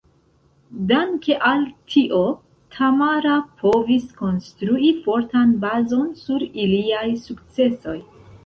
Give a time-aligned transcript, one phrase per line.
[0.91, 1.59] Danke al
[1.95, 2.21] tio,
[2.77, 7.99] Tamara povis konstrui fortan bazon sur iliaj sukcesoj.